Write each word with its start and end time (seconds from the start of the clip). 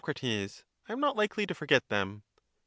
I 0.03 0.47
am 0.93 0.99
not 0.99 1.15
likely 1.15 1.45
to 1.45 1.53
forget 1.53 1.87
them. 1.89 2.23